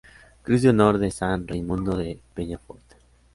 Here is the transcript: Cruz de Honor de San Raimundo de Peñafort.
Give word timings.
Cruz 0.41 0.63
de 0.63 0.69
Honor 0.69 0.97
de 0.97 1.11
San 1.11 1.47
Raimundo 1.47 1.95
de 1.95 2.19
Peñafort. 2.33 2.93